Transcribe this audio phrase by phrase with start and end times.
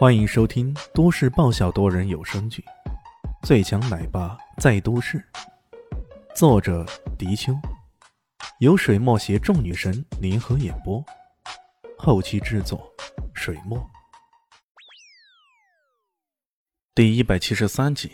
[0.00, 2.64] 欢迎收听都市爆笑多人有声剧
[3.46, 5.18] 《最强奶爸在都市》，
[6.34, 6.86] 作者：
[7.18, 7.52] 迪秋，
[8.60, 11.04] 由水墨携众女神联合演播，
[11.98, 12.90] 后期制作：
[13.34, 13.78] 水墨。
[16.94, 18.10] 第一百七十三集，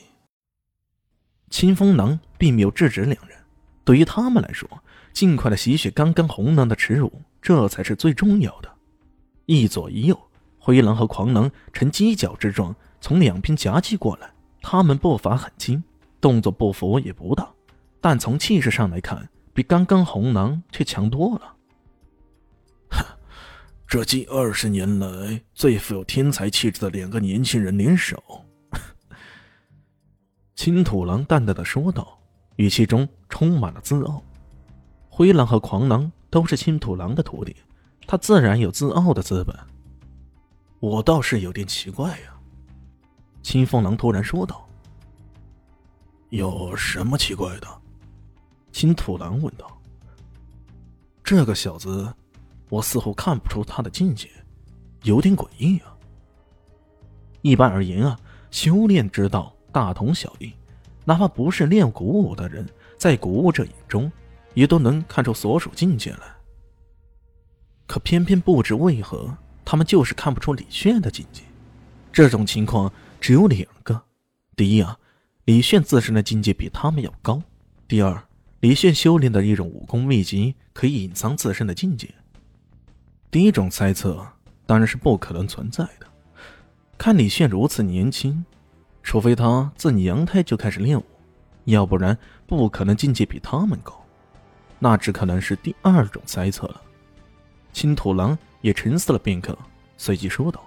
[1.50, 3.38] 清风囊并没有制止两人。
[3.84, 4.68] 对于他们来说，
[5.12, 8.76] 尽快的吸血刚刚红囊的耻辱，这才是最重要的。
[9.44, 10.20] 一左一右。
[10.66, 14.28] 灰狼和狂狼呈犄角之状从两边夹击过来，
[14.60, 15.80] 他们步伐很轻，
[16.20, 17.48] 动作步幅也不大，
[18.00, 21.55] 但从气势上来看，比刚刚红狼却强多了。
[23.86, 28.20] 这近二十年来最富有天才气质的两个年轻人联手，
[30.56, 32.19] 青土狼淡淡的说道，
[32.56, 34.20] 语气中充满了自傲。
[35.08, 37.55] 灰狼和狂狼都是青土狼的徒弟，
[38.05, 39.56] 他自然有自傲的资本。
[40.78, 42.38] 我倒是有点奇怪呀，
[43.42, 44.69] 青风狼突然说道
[46.30, 47.66] ：“有什么奇怪的？”
[48.72, 49.80] 青土狼问道
[51.24, 52.12] ：“这个小子，
[52.68, 54.28] 我似乎看不出他的境界，
[55.05, 55.96] 有点诡异啊。
[57.40, 60.52] 一般而言啊，修炼之道大同小异，
[61.06, 62.68] 哪怕不是练古武的人，
[62.98, 64.12] 在古武者眼中，
[64.52, 66.36] 也都能看出所属境界来。
[67.86, 69.34] 可偏偏不知为何。”
[69.67, 71.42] 他们就是看不出李炫的境界，
[72.12, 74.00] 这种情况只有两个：
[74.55, 74.97] 第一啊，
[75.45, 77.41] 李炫自身的境界比他们要高；
[77.89, 78.23] 第二，
[78.61, 82.08] 李炫修炼的一种武功秘籍可以隐藏自身的境界。
[83.28, 84.25] 第一种猜测
[84.67, 86.06] 当然是不可能存在的。
[86.97, 88.45] 看李炫如此年轻，
[89.03, 91.05] 除非他自娘胎就开始练武，
[91.64, 94.01] 要不然不可能境界比他们高。
[94.78, 96.80] 那只可能是第二种猜测了。
[97.73, 98.39] 青土狼。
[98.67, 99.56] 也沉思了片刻，
[99.97, 100.61] 随即说道：“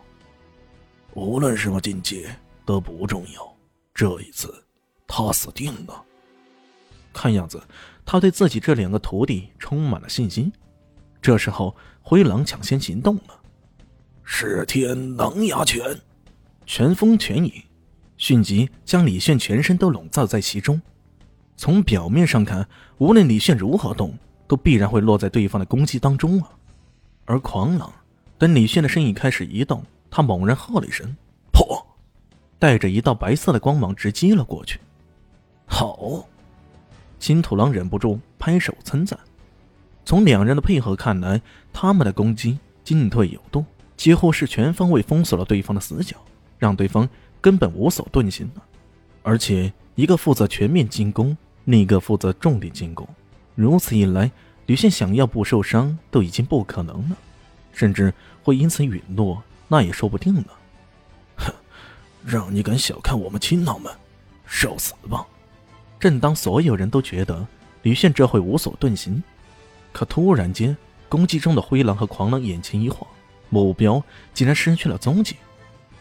[1.15, 2.33] 无论什么境界
[2.63, 3.53] 都不重要，
[3.93, 4.63] 这一次
[5.05, 6.01] 他死定了。”
[7.11, 7.61] 看样子，
[8.05, 10.49] 他对自己这两个徒弟充满了信心。
[11.21, 13.37] 这时候，灰狼抢先行动了，
[14.23, 15.83] 噬天狼牙拳，
[16.65, 17.51] 拳风拳影，
[18.15, 20.81] 迅即将李炫全身都笼罩在其中。
[21.57, 22.65] 从表面上看，
[22.99, 26.51] 无论李炫如何动，都必然会落在对方的攻击当中啊。
[27.25, 27.93] 而狂狼，
[28.39, 31.13] 等李炫的身影开始移动，他猛然喝了一声
[31.51, 31.85] ：“破！”
[32.57, 34.79] 带着一道白色的光芒直击了过去。
[35.65, 36.25] 好，
[37.19, 39.19] 金土狼忍不住拍手称赞。
[40.05, 41.41] 从两人的配合看来，
[41.73, 43.65] 他们的攻击进退有度，
[43.97, 46.15] 几乎是全方位封锁了对方的死角，
[46.57, 47.07] 让对方
[47.41, 48.63] 根本无所遁形了。
[49.21, 53.05] 而且，一个负责全面进攻，另一个负责重点进攻，
[53.53, 54.31] 如此一来。
[54.65, 57.17] 吕宪想要不受伤都已经不可能了，
[57.79, 58.13] 甚至
[58.43, 60.47] 会因此陨落，那也说不定呢。
[61.37, 61.53] 哼，
[62.25, 63.89] 让你敢小看我们青狼们，
[64.45, 65.25] 受死吧！
[65.97, 67.47] 正当所有人都觉得
[67.83, 69.23] 吕炫这会无所遁形，
[69.93, 70.75] 可突然间，
[71.07, 73.09] 攻击中的灰狼和狂狼眼前一晃，
[73.47, 74.03] 目标
[74.33, 75.37] 竟然失去了踪迹。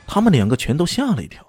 [0.04, 1.46] 他们两个全都吓了一跳。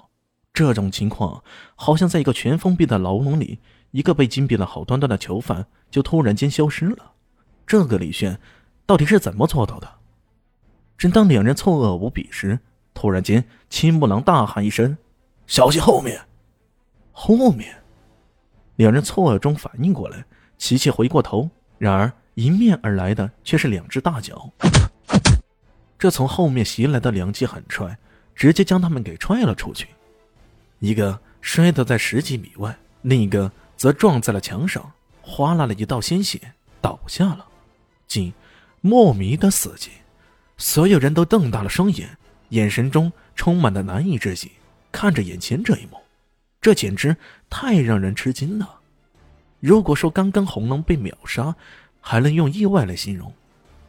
[0.53, 3.57] 这种情况，好像在一个全封闭的牢笼里。
[3.89, 7.13] 一个被禁闭了好端端的囚犯，就突然间消失了。
[7.65, 8.39] 这个李炫
[8.85, 9.91] 到底是怎么做到的？
[10.99, 12.59] 正当两人错愕无比时，
[12.93, 14.95] 突然间，青木狼大喊一声
[15.47, 16.21] ：“小心后面！”
[17.11, 17.75] 后面，
[18.75, 20.25] 两人错愕中反应过来，
[20.57, 21.49] 齐齐回过头。
[21.77, 24.51] 然而，迎面而来的却是两只大脚。
[25.97, 27.97] 这从后面袭来的两记狠踹，
[28.35, 29.87] 直接将他们给踹了出去。
[30.79, 33.51] 一个摔倒在十几米外，另一个。
[33.79, 37.45] 则撞在了墙上，哗啦了一道鲜血，倒下了。
[38.07, 38.33] 竟
[38.81, 39.87] 莫名的死寂，
[40.59, 42.17] 所有人都瞪大了双眼，
[42.49, 44.51] 眼神中充满了难以置信，
[44.91, 45.97] 看着眼前这一幕，
[46.59, 47.15] 这简直
[47.49, 48.81] 太让人吃惊了。
[49.61, 51.55] 如果说刚刚红龙被秒杀，
[52.01, 53.33] 还能用意外来形容，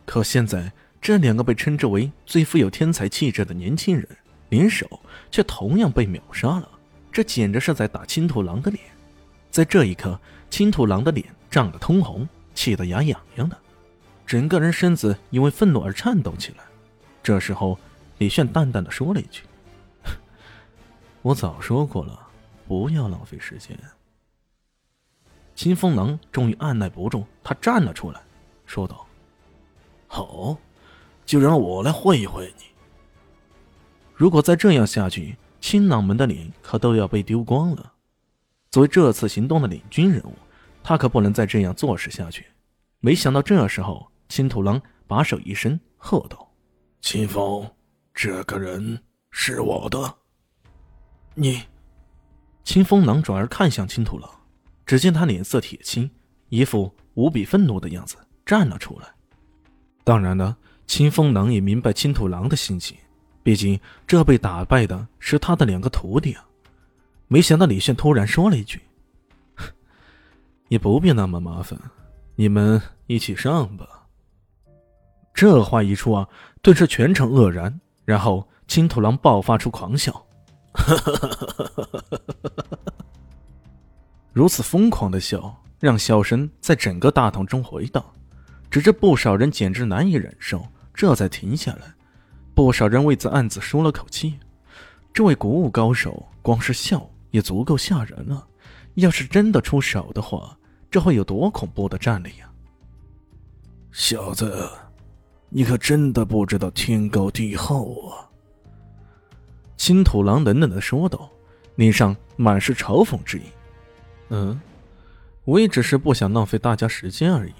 [0.06, 4.06] 可现在这两个被称之为最富有天才气质的年轻人
[4.48, 6.68] 联手，却同样被秒杀了，
[7.10, 8.80] 这简直是在打青土狼的脸。
[9.50, 10.16] 在这一刻，
[10.48, 13.58] 青土狼的脸涨得通红，气得牙痒痒的，
[14.30, 16.62] 整个人身子因为愤怒而颤抖起来。
[17.20, 17.76] 这时候，
[18.18, 19.42] 李炫淡淡的说了一句：
[21.20, 22.28] “我早说过了，
[22.68, 23.76] 不要浪费时间。”
[25.56, 28.22] 青风狼终于按耐不住，他站了出来，
[28.66, 29.04] 说道
[30.06, 30.56] ：“好，
[31.26, 32.66] 就让我来会一会你。
[34.14, 37.94] 如果再这样下去，青狼门的脸可都要被丢光了。”
[38.70, 40.36] 作为这次行动的领军人物，
[40.84, 42.46] 他可不能再这样坐视下去。
[43.00, 46.48] 没想到这时候，青土狼把手一伸，喝道
[47.02, 47.68] ：“秦风，
[48.14, 48.96] 这个人
[49.32, 50.14] 是我的。
[51.34, 51.60] 你，
[52.62, 54.30] 清风狼转而看向青土狼，
[54.86, 56.08] 只见他脸色铁青，
[56.48, 58.16] 一副无比愤怒的样子，
[58.46, 59.08] 站了出来。
[60.04, 60.56] 当然了，
[60.86, 62.96] 清风狼也明白青土狼的心情，
[63.42, 66.46] 毕竟这被打败的是他的两个徒弟啊。
[67.26, 68.80] 没想到李炫突然说了一句
[70.70, 71.76] ：“也不必那么麻烦，
[72.36, 73.88] 你们一起上吧。”
[75.40, 76.28] 这话一出啊，
[76.60, 80.26] 顿时全场愕然，然后青土狼爆发出狂笑，
[84.34, 88.04] 如此疯狂的笑，让笑声在整个大堂中回荡，
[88.70, 91.94] 直至不少人简直难以忍受，这才停下来。
[92.54, 94.38] 不少人为此暗自舒了口气，
[95.10, 97.08] 这位古武高手光是笑。
[97.30, 98.46] 也足够吓人了，
[98.96, 100.54] 要是真的出手的话，
[100.90, 102.52] 这会有多恐怖的战力呀！
[103.90, 104.68] 小子，
[105.50, 108.30] 你可真的不知道天高地厚啊！
[109.76, 111.28] 青土狼冷冷的说道，
[111.74, 113.42] 脸上满是嘲讽之意。
[114.28, 114.60] 嗯，
[115.44, 117.54] 我也只是不想浪费大家时间而已。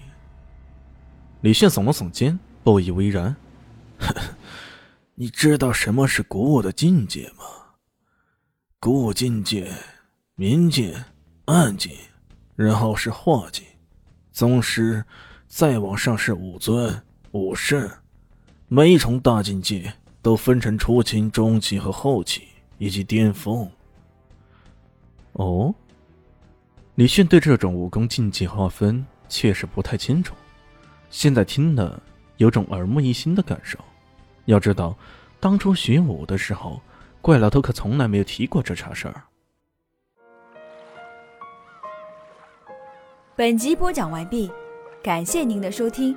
[1.41, 3.35] 李炫耸了耸肩，不以为然
[5.17, 7.45] ：“你知道什么是古武的境界吗？”
[8.79, 9.73] 古武境界，
[10.37, 10.95] 明界、
[11.47, 11.91] 暗界，
[12.55, 13.63] 然后是化界，
[14.31, 15.05] 宗师，
[15.49, 17.89] 再往上是武尊、武圣，
[18.69, 22.49] 每一重大境界都分成初期、中期和后期，
[22.79, 23.71] 以及巅峰。
[25.33, 25.75] 哦，
[26.97, 30.35] 李迅对这种武功境界划分确实不太清楚，
[31.09, 32.03] 现在听了
[32.37, 33.79] 有种耳目一新的感受。
[34.47, 34.97] 要知道，
[35.39, 36.81] 当初学武的时候。
[37.23, 39.23] 怪老头可从来没有提过这茬事儿。
[43.37, 44.51] 本集播讲完毕，
[45.03, 46.17] 感谢您的收听。